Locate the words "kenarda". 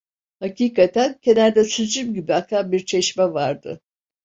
1.21-1.63